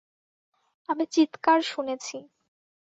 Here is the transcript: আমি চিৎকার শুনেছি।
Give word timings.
আমি 0.89 1.03
চিৎকার 1.11 1.59
শুনেছি। 1.67 2.17